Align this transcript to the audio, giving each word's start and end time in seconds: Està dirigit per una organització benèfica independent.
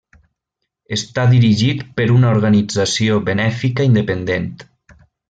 Està 0.95 1.25
dirigit 1.33 1.83
per 1.99 2.07
una 2.15 2.31
organització 2.37 3.19
benèfica 3.29 3.87
independent. 3.91 4.51